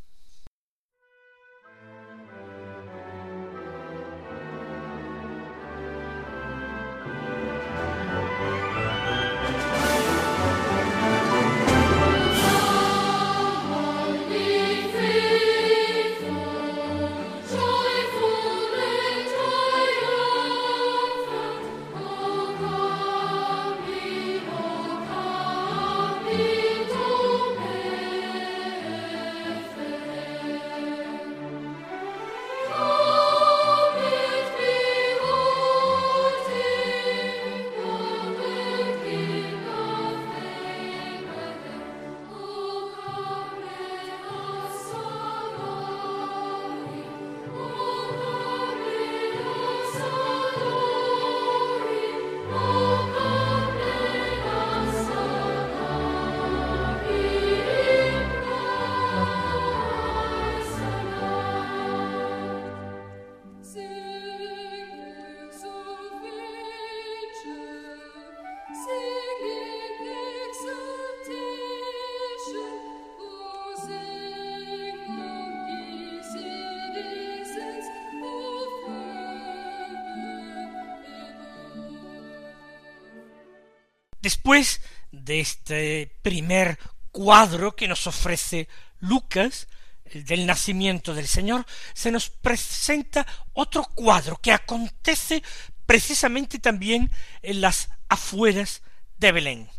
Después 84.27 84.81
de 85.13 85.39
este 85.39 86.13
primer 86.21 86.81
cuadro 87.13 87.77
que 87.77 87.87
nos 87.87 88.09
ofrece 88.09 88.69
Lucas, 88.99 89.69
el 90.05 90.25
del 90.25 90.47
nacimiento 90.47 91.15
del 91.15 91.29
Señor, 91.29 91.65
se 91.95 92.11
nos 92.11 92.29
presenta 92.29 93.25
otro 93.53 93.85
cuadro 93.85 94.37
que 94.39 94.51
acontece 94.51 95.45
precisamente 95.87 96.59
también 96.59 97.09
en 97.41 97.61
las 97.61 97.89
afueras 98.09 98.83
de 99.17 99.31
Belén. 99.31 99.71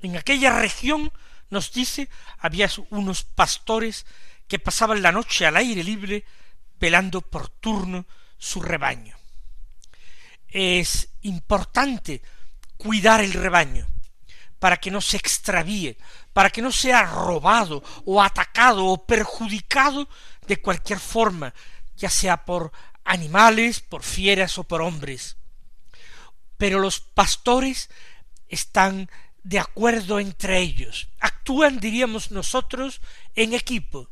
En 0.00 0.16
aquella 0.16 0.58
región, 0.58 1.12
nos 1.50 1.70
dice, 1.70 2.08
había 2.38 2.70
unos 2.88 3.22
pastores 3.24 4.06
que 4.48 4.58
pasaban 4.58 5.02
la 5.02 5.12
noche 5.12 5.44
al 5.44 5.58
aire 5.58 5.84
libre 5.84 6.24
velando 6.80 7.20
por 7.20 7.50
turno 7.50 8.06
su 8.38 8.62
rebaño. 8.62 9.14
Es 10.48 11.10
importante 11.20 12.22
cuidar 12.84 13.22
el 13.22 13.32
rebaño 13.32 13.86
para 14.58 14.76
que 14.76 14.90
no 14.90 15.00
se 15.00 15.16
extravíe, 15.16 15.96
para 16.34 16.50
que 16.50 16.60
no 16.60 16.70
sea 16.70 17.04
robado 17.04 17.82
o 18.04 18.22
atacado 18.22 18.84
o 18.86 19.06
perjudicado 19.06 20.08
de 20.46 20.60
cualquier 20.60 20.98
forma, 20.98 21.54
ya 21.96 22.10
sea 22.10 22.44
por 22.44 22.72
animales, 23.04 23.80
por 23.80 24.02
fieras 24.02 24.58
o 24.58 24.64
por 24.64 24.82
hombres. 24.82 25.36
Pero 26.58 26.78
los 26.78 27.00
pastores 27.00 27.88
están 28.48 29.10
de 29.42 29.58
acuerdo 29.58 30.20
entre 30.20 30.58
ellos, 30.58 31.08
actúan, 31.20 31.80
diríamos 31.80 32.30
nosotros, 32.30 33.00
en 33.34 33.54
equipo. 33.54 34.08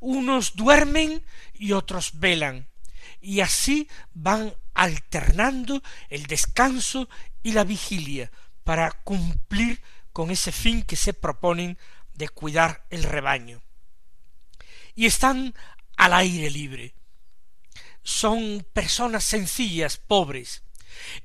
Unos 0.00 0.56
duermen 0.56 1.22
y 1.54 1.72
otros 1.72 2.18
velan, 2.18 2.68
y 3.20 3.40
así 3.40 3.88
van 4.14 4.54
alternando 4.74 5.82
el 6.08 6.26
descanso 6.26 7.08
y 7.42 7.52
la 7.52 7.64
vigilia 7.64 8.30
para 8.64 8.90
cumplir 8.90 9.82
con 10.12 10.30
ese 10.30 10.52
fin 10.52 10.82
que 10.82 10.96
se 10.96 11.14
proponen 11.14 11.78
de 12.14 12.28
cuidar 12.28 12.86
el 12.90 13.02
rebaño. 13.02 13.62
Y 14.94 15.06
están 15.06 15.54
al 15.96 16.12
aire 16.14 16.50
libre. 16.50 16.94
Son 18.02 18.66
personas 18.72 19.24
sencillas, 19.24 19.96
pobres. 19.96 20.62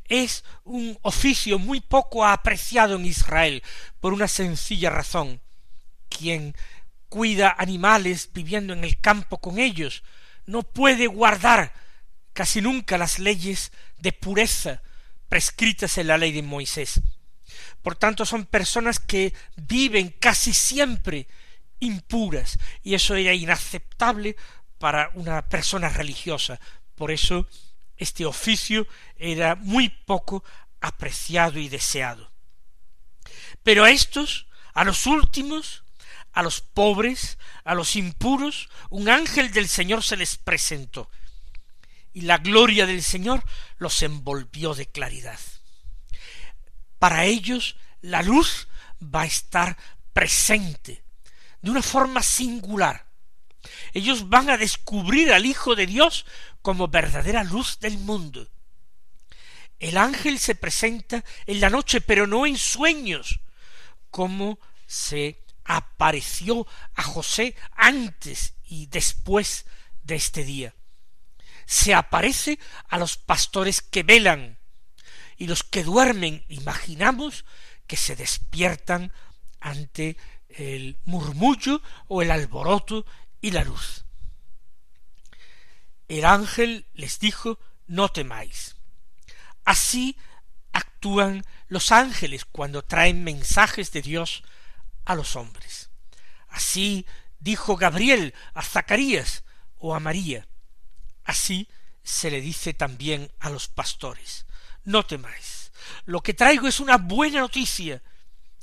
Es 0.06 0.44
un 0.64 0.98
oficio 1.02 1.60
muy 1.60 1.82
poco 1.82 2.26
apreciado 2.26 2.96
en 2.96 3.06
Israel 3.06 3.64
por 4.00 4.14
una 4.14 4.28
sencilla 4.28 4.90
razón. 4.90 5.42
Quien 6.10 6.56
cuida 7.10 7.56
animales 7.58 8.30
viviendo 8.34 8.74
en 8.74 8.84
el 8.84 9.00
campo 9.00 9.40
con 9.40 9.60
ellos 9.60 10.04
no 10.46 10.64
puede 10.64 11.08
guardar 11.08 11.74
casi 12.34 12.62
nunca 12.62 12.98
las 12.98 13.20
leyes 13.20 13.72
de 13.98 14.12
pureza 14.12 14.82
prescritas 15.36 15.98
en 15.98 16.08
la 16.08 16.18
ley 16.18 16.32
de 16.32 16.44
Moisés. 16.44 17.02
Por 17.82 17.98
tanto, 17.98 18.26
son 18.26 18.46
personas 18.46 19.02
que 19.02 19.34
viven 19.58 20.16
casi 20.18 20.54
siempre 20.54 21.28
impuras, 21.82 22.58
y 22.84 22.94
eso 22.94 23.16
era 23.16 23.34
inaceptable 23.34 24.38
para 24.80 25.12
una 25.14 25.42
persona 25.50 25.90
religiosa. 25.90 26.62
Por 26.96 27.12
eso 27.12 27.50
este 27.98 28.26
oficio 28.26 28.88
era 29.18 29.56
muy 29.56 29.90
poco 29.90 30.42
apreciado 30.80 31.60
y 31.60 31.68
deseado. 31.68 32.32
Pero 33.62 33.84
a 33.84 33.92
estos, 33.92 34.48
a 34.74 34.86
los 34.86 35.06
últimos, 35.06 35.84
a 36.32 36.44
los 36.44 36.62
pobres, 36.62 37.38
a 37.66 37.76
los 37.76 37.98
impuros, 37.98 38.70
un 38.90 39.10
ángel 39.10 39.52
del 39.52 39.68
Señor 39.68 40.02
se 40.02 40.16
les 40.16 40.38
presentó, 40.38 41.10
y 42.16 42.22
la 42.22 42.38
gloria 42.38 42.86
del 42.86 43.04
Señor 43.04 43.44
los 43.78 44.02
envolvió 44.02 44.74
de 44.74 44.88
claridad. 44.88 45.40
Para 46.98 47.26
ellos 47.26 47.76
la 48.00 48.24
luz 48.24 48.70
va 49.04 49.24
a 49.24 49.26
estar 49.26 49.78
presente 50.14 51.04
de 51.62 51.72
una 51.72 51.82
forma 51.82 52.24
singular. 52.24 53.06
Ellos 53.94 54.30
van 54.30 54.50
a 54.50 54.58
descubrir 54.58 55.34
al 55.34 55.46
Hijo 55.46 55.76
de 55.76 55.88
Dios 55.88 56.26
como 56.62 56.88
verdadera 56.88 57.44
luz 57.44 57.80
del 57.82 57.98
mundo. 57.98 58.48
El 59.78 59.98
ángel 59.98 60.40
se 60.40 60.56
presenta 60.56 61.26
en 61.46 61.60
la 61.60 61.70
noche, 61.70 62.00
pero 62.00 62.28
no 62.28 62.46
en 62.46 62.58
sueños, 62.58 63.42
como 64.10 64.58
se 64.88 65.44
apareció 65.66 66.66
a 66.94 67.04
José 67.04 67.58
antes 67.76 68.54
y 68.64 68.86
después 68.86 69.66
de 70.04 70.16
este 70.16 70.46
día. 70.46 70.74
Se 71.66 71.94
aparece 71.94 72.60
a 72.88 72.98
los 72.98 73.18
pastores 73.18 73.82
que 73.82 74.04
velan, 74.04 74.58
y 75.38 75.48
los 75.48 75.64
que 75.64 75.84
duermen, 75.84 76.46
imaginamos, 76.48 77.46
que 77.88 77.98
se 77.98 78.16
despiertan 78.16 79.12
ante 79.60 80.18
el 80.50 80.98
murmullo 81.06 81.82
o 82.08 82.22
el 82.22 82.32
alboroto 82.32 83.06
y 83.42 83.52
la 83.52 83.64
luz. 83.64 84.06
El 86.08 86.26
ángel 86.26 86.88
les 86.94 87.20
dijo, 87.20 87.60
no 87.88 88.10
temáis. 88.10 88.76
Así 89.64 90.18
actúan 90.72 91.44
los 91.68 91.92
ángeles 91.92 92.46
cuando 92.46 92.84
traen 92.84 93.24
mensajes 93.24 93.92
de 93.92 94.02
Dios 94.02 94.44
a 95.04 95.16
los 95.16 95.36
hombres. 95.36 95.90
Así 96.48 97.06
dijo 97.40 97.76
Gabriel 97.76 98.34
a 98.54 98.62
Zacarías 98.62 99.44
o 99.78 99.96
a 99.96 100.00
María. 100.00 100.48
Así 101.26 101.68
se 102.04 102.32
le 102.32 102.40
dice 102.40 102.74
también 102.74 103.32
a 103.40 103.50
los 103.50 103.68
pastores. 103.68 104.46
No 104.84 105.06
temáis. 105.06 105.72
Lo 106.06 106.22
que 106.22 106.34
traigo 106.34 106.68
es 106.68 106.80
una 106.80 106.98
buena 106.98 107.40
noticia, 107.40 108.02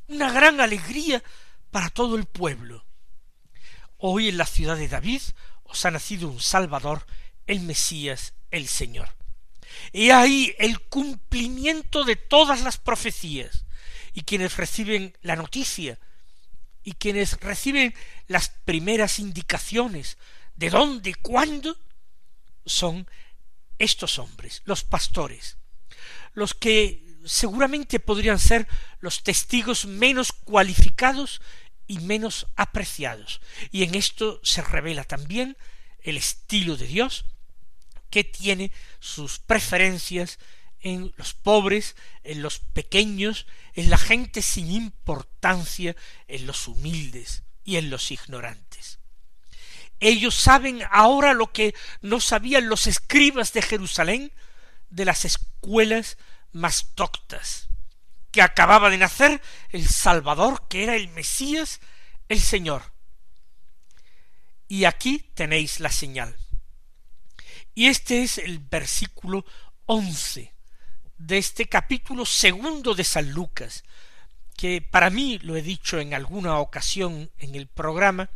una 0.09 0.33
gran 0.33 0.61
alegría 0.61 1.23
para 1.71 1.91
todo 1.91 2.17
el 2.17 2.25
pueblo. 2.25 2.87
Hoy 3.99 4.29
en 4.29 4.39
la 4.39 4.47
ciudad 4.47 4.77
de 4.77 4.89
David 4.89 5.23
os 5.65 5.85
ha 5.85 5.91
nacido 5.91 6.29
un 6.29 6.41
Salvador, 6.41 7.07
el 7.47 7.61
Mesías, 7.61 8.35
el 8.51 8.69
Señor. 8.69 9.09
He 9.93 10.13
ahí 10.13 10.55
el 10.59 10.81
cumplimiento 10.81 12.05
de 12.05 12.17
todas 12.17 12.63
las 12.63 12.79
profecías, 12.79 13.65
y 14.13 14.23
quienes 14.23 14.57
reciben 14.57 15.17
la 15.23 15.37
noticia, 15.37 15.99
y 16.85 16.93
quienes 16.93 17.41
reciben 17.41 17.95
las 18.27 18.51
primeras 18.51 19.19
indicaciones 19.19 20.19
de 20.57 20.71
dónde 20.71 21.11
y 21.11 21.15
cuándo, 21.15 21.77
son 22.67 23.09
estos 23.79 24.19
hombres, 24.19 24.63
los 24.65 24.85
pastores, 24.85 25.57
los 26.35 26.55
que 26.55 27.03
seguramente 27.25 28.01
podrían 28.01 28.39
ser 28.39 28.67
los 29.01 29.23
testigos 29.23 29.87
menos 29.87 30.33
cualificados 30.33 31.41
y 31.87 31.99
menos 31.99 32.47
apreciados. 32.57 33.41
Y 33.71 33.83
en 33.83 33.95
esto 33.95 34.41
se 34.43 34.63
revela 34.63 35.05
también 35.05 35.57
el 36.03 36.17
estilo 36.17 36.77
de 36.77 36.87
Dios, 36.87 37.25
que 38.11 38.25
tiene 38.25 38.71
sus 39.01 39.39
preferencias 39.39 40.39
en 40.81 41.13
los 41.17 41.33
pobres, 41.33 41.97
en 42.25 42.43
los 42.43 42.59
pequeños, 42.59 43.47
en 43.75 43.89
la 43.89 43.99
gente 43.99 44.43
sin 44.43 44.71
importancia, 44.71 45.97
en 46.29 46.47
los 46.47 46.69
humildes 46.69 47.43
y 47.65 47.77
en 47.77 47.89
los 47.89 48.11
ignorantes. 48.11 48.99
Ellos 50.05 50.35
saben 50.35 50.83
ahora 50.91 51.33
lo 51.33 51.53
que 51.53 51.77
no 52.01 52.21
sabían 52.21 52.69
los 52.69 52.89
escribas 52.89 53.53
de 53.53 53.63
Jerusalén 53.63 54.33
de 54.91 55.05
las 55.05 55.25
escuelas 55.25 56.19
más 56.51 56.97
doctas, 56.97 57.69
que 58.33 58.43
acababa 58.43 58.91
de 58.91 58.99
nacer 58.99 59.41
el 59.69 59.87
Salvador, 59.87 60.67
que 60.69 60.83
era 60.83 60.97
el 60.97 61.07
Mesías, 61.11 61.79
el 62.29 62.41
Señor. 62.41 62.83
Y 64.67 64.87
aquí 64.87 65.21
tenéis 65.35 65.79
la 65.79 65.93
señal. 65.93 66.37
Y 67.73 67.87
este 67.87 68.25
es 68.25 68.39
el 68.39 68.59
versículo 68.59 69.47
once 69.87 70.53
de 71.17 71.39
este 71.39 71.69
capítulo 71.69 72.27
segundo 72.27 72.97
de 72.97 73.05
San 73.05 73.31
Lucas, 73.31 73.85
que 74.57 74.83
para 74.83 75.11
mí, 75.11 75.39
lo 75.39 75.55
he 75.55 75.63
dicho 75.63 76.01
en 76.01 76.13
alguna 76.13 76.59
ocasión 76.59 77.31
en 77.39 77.55
el 77.55 77.69
programa, 77.69 78.31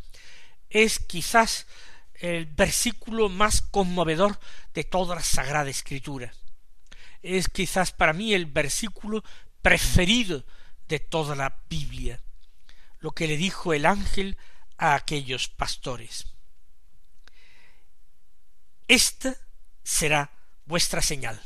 es 0.70 0.98
quizás 0.98 1.66
el 2.14 2.46
versículo 2.46 3.29
más 3.29 3.62
conmovedor 3.62 4.38
de 4.74 4.85
toda 4.85 5.14
la 5.14 5.22
Sagrada 5.22 5.70
Escritura. 5.70 6.33
Es 7.22 7.48
quizás 7.48 7.92
para 7.92 8.12
mí 8.12 8.35
el 8.35 8.46
versículo 8.46 9.22
preferido 9.62 10.44
de 10.88 11.00
toda 11.00 11.35
la 11.35 11.61
Biblia, 11.68 12.20
lo 13.00 13.11
que 13.12 13.26
le 13.26 13.37
dijo 13.37 13.74
el 13.74 13.87
ángel 13.87 14.37
a 14.79 14.94
aquellos 14.94 15.48
pastores. 15.48 16.26
Esta 18.88 19.37
será 19.83 20.31
vuestra 20.64 21.02
señal. 21.02 21.40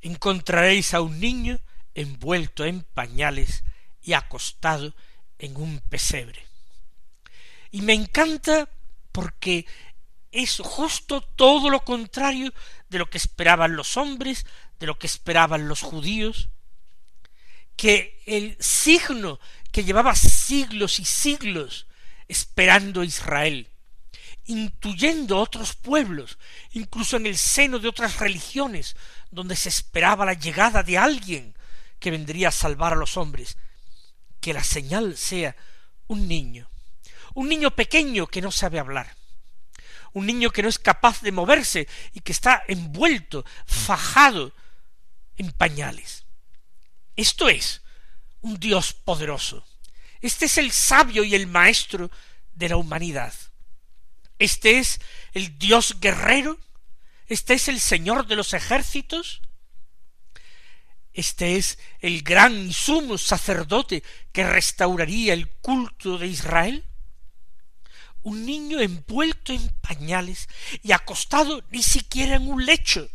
Encontraréis 0.00 0.94
a 0.94 1.00
un 1.00 1.18
niño 1.18 1.60
envuelto 1.94 2.64
en 2.64 2.82
pañales 2.82 3.64
y 4.02 4.12
acostado 4.12 4.94
en 5.38 5.56
un 5.56 5.80
pesebre. 5.80 6.47
Y 7.70 7.82
me 7.82 7.94
encanta 7.94 8.68
porque 9.12 9.66
es 10.30 10.58
justo 10.58 11.20
todo 11.20 11.70
lo 11.70 11.84
contrario 11.84 12.52
de 12.88 12.98
lo 12.98 13.08
que 13.10 13.18
esperaban 13.18 13.76
los 13.76 13.96
hombres, 13.96 14.46
de 14.78 14.86
lo 14.86 14.98
que 14.98 15.06
esperaban 15.06 15.68
los 15.68 15.82
judíos. 15.82 16.48
que 17.76 18.20
el 18.26 18.56
signo 18.58 19.38
que 19.70 19.84
llevaba 19.84 20.16
siglos 20.16 20.98
y 20.98 21.04
siglos 21.04 21.86
esperando 22.26 23.04
Israel, 23.04 23.68
intuyendo 24.46 25.38
otros 25.38 25.74
pueblos, 25.74 26.38
incluso 26.72 27.16
en 27.16 27.26
el 27.26 27.38
seno 27.38 27.78
de 27.78 27.88
otras 27.88 28.18
religiones, 28.18 28.96
donde 29.30 29.54
se 29.54 29.68
esperaba 29.68 30.24
la 30.24 30.32
llegada 30.32 30.82
de 30.82 30.98
alguien 30.98 31.54
que 32.00 32.10
vendría 32.10 32.48
a 32.48 32.52
salvar 32.52 32.94
a 32.94 32.96
los 32.96 33.16
hombres, 33.16 33.56
que 34.40 34.52
la 34.52 34.64
señal 34.64 35.16
sea 35.16 35.54
un 36.06 36.26
niño, 36.26 36.68
un 37.38 37.48
niño 37.48 37.70
pequeño 37.70 38.26
que 38.26 38.42
no 38.42 38.50
sabe 38.50 38.80
hablar, 38.80 39.14
un 40.12 40.26
niño 40.26 40.50
que 40.50 40.60
no 40.60 40.68
es 40.68 40.80
capaz 40.80 41.20
de 41.20 41.30
moverse 41.30 41.86
y 42.12 42.18
que 42.18 42.32
está 42.32 42.64
envuelto, 42.66 43.44
fajado 43.64 44.52
en 45.36 45.52
pañales. 45.52 46.24
Esto 47.14 47.48
es 47.48 47.82
un 48.40 48.58
Dios 48.58 48.92
poderoso. 48.92 49.64
Este 50.20 50.46
es 50.46 50.58
el 50.58 50.72
sabio 50.72 51.22
y 51.22 51.36
el 51.36 51.46
maestro 51.46 52.10
de 52.54 52.70
la 52.70 52.76
humanidad. 52.76 53.32
Este 54.40 54.80
es 54.80 55.00
el 55.32 55.60
Dios 55.60 56.00
guerrero. 56.00 56.58
Este 57.28 57.54
es 57.54 57.68
el 57.68 57.78
Señor 57.78 58.26
de 58.26 58.34
los 58.34 58.52
ejércitos. 58.52 59.42
Este 61.12 61.54
es 61.54 61.78
el 62.00 62.22
gran 62.22 62.66
y 62.66 62.72
sumo 62.72 63.16
sacerdote 63.16 64.02
que 64.32 64.44
restauraría 64.44 65.34
el 65.34 65.48
culto 65.48 66.18
de 66.18 66.26
Israel. 66.26 66.84
Un 68.22 68.44
niño 68.44 68.80
envuelto 68.80 69.52
en 69.52 69.68
pañales 69.80 70.48
y 70.82 70.92
acostado 70.92 71.64
ni 71.70 71.82
siquiera 71.82 72.36
en 72.36 72.48
un 72.48 72.64
lecho, 72.64 73.08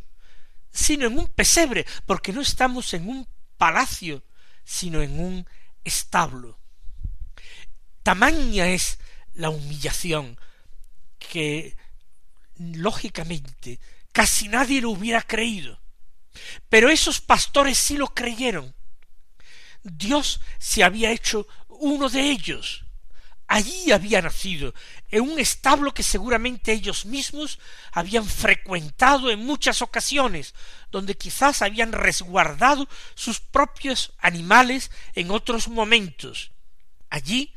sino 0.72 1.08
en 1.08 1.18
un 1.18 1.28
pesebre, 1.28 1.86
porque 2.06 2.34
no 2.34 2.42
estamos 2.42 2.94
en 2.94 3.08
un 3.08 3.28
palacio, 3.58 4.24
sino 4.64 5.02
en 5.02 5.20
un 5.20 5.48
establo. 5.84 6.58
Tamaña 8.02 8.68
es 8.68 9.00
la 9.34 9.50
humillación 9.50 10.38
que 11.20 11.76
lógicamente 12.58 13.80
casi 14.12 14.48
nadie 14.48 14.82
lo 14.82 14.92
hubiera 14.92 15.22
creído. 15.22 15.80
Pero 16.70 16.90
esos 16.90 17.22
pastores 17.22 17.78
sí 17.78 17.98
lo 17.98 18.08
creyeron. 18.14 18.74
Dios 19.84 20.42
se 20.60 20.84
había 20.84 21.12
hecho 21.12 21.48
uno 21.68 22.10
de 22.10 22.32
ellos. 22.32 22.83
Allí 23.54 23.92
había 23.92 24.20
nacido, 24.20 24.74
en 25.12 25.22
un 25.22 25.38
establo 25.38 25.94
que 25.94 26.02
seguramente 26.02 26.74
ellos 26.74 27.06
mismos 27.06 27.60
habían 27.92 28.26
frecuentado 28.26 29.30
en 29.30 29.46
muchas 29.46 29.84
ocasiones, 29.84 30.56
donde 30.90 31.16
quizás 31.16 31.62
habían 31.62 31.92
resguardado 31.92 32.90
sus 33.14 33.40
propios 33.40 34.14
animales 34.18 34.90
en 35.14 35.30
otros 35.30 35.68
momentos. 35.68 36.50
Allí 37.12 37.54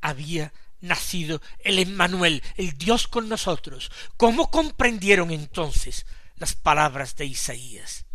había 0.00 0.52
nacido 0.78 1.42
el 1.58 1.80
Emmanuel, 1.80 2.40
el 2.56 2.78
Dios 2.78 3.08
con 3.08 3.28
nosotros. 3.28 3.90
¿Cómo 4.16 4.48
comprendieron 4.48 5.32
entonces 5.32 6.06
las 6.36 6.54
palabras 6.54 7.16
de 7.16 7.24
Isaías? 7.26 8.06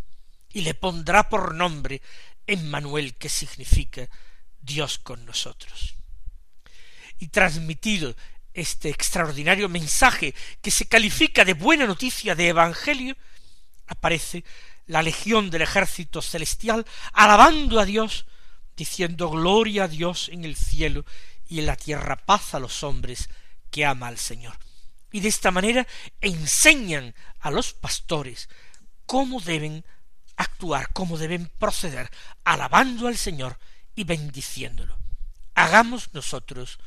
Y 0.50 0.62
le 0.62 0.72
pondrá 0.72 1.28
por 1.28 1.54
nombre 1.54 2.00
Emmanuel, 2.46 3.16
que 3.16 3.28
significa 3.28 4.08
Dios 4.62 4.98
con 4.98 5.26
nosotros. 5.26 5.97
Y 7.18 7.28
transmitido 7.28 8.14
este 8.54 8.88
extraordinario 8.88 9.68
mensaje 9.68 10.34
que 10.60 10.70
se 10.70 10.86
califica 10.86 11.44
de 11.44 11.54
buena 11.54 11.86
noticia 11.86 12.34
de 12.34 12.48
Evangelio, 12.48 13.16
aparece 13.86 14.44
la 14.86 15.02
legión 15.02 15.50
del 15.50 15.62
ejército 15.62 16.22
celestial 16.22 16.84
alabando 17.12 17.78
a 17.78 17.84
Dios, 17.84 18.26
diciendo 18.76 19.30
gloria 19.30 19.84
a 19.84 19.88
Dios 19.88 20.28
en 20.30 20.44
el 20.44 20.56
cielo 20.56 21.04
y 21.46 21.60
en 21.60 21.66
la 21.66 21.76
tierra 21.76 22.16
paz 22.16 22.54
a 22.54 22.60
los 22.60 22.82
hombres 22.82 23.28
que 23.70 23.84
ama 23.84 24.08
al 24.08 24.18
Señor. 24.18 24.56
Y 25.12 25.20
de 25.20 25.28
esta 25.28 25.50
manera 25.50 25.86
enseñan 26.20 27.14
a 27.40 27.50
los 27.50 27.72
pastores 27.72 28.48
cómo 29.06 29.40
deben 29.40 29.84
actuar, 30.36 30.92
cómo 30.92 31.16
deben 31.16 31.50
proceder, 31.58 32.10
alabando 32.44 33.08
al 33.08 33.16
Señor 33.16 33.58
y 33.94 34.04
bendiciéndolo. 34.04 34.96
Hagamos 35.54 36.10
nosotros 36.12 36.78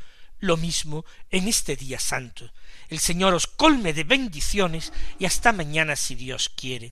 lo 0.41 0.58
mismo 0.58 1.06
en 1.30 1.47
este 1.47 1.75
día 1.77 1.99
santo. 1.99 2.51
El 2.89 2.99
Señor 2.99 3.34
os 3.34 3.47
colme 3.47 3.93
de 3.93 4.04
bendiciones 4.04 4.91
y 5.17 5.25
hasta 5.25 5.54
mañana 5.54 5.95
si 5.95 6.15
Dios 6.15 6.49
quiere. 6.49 6.91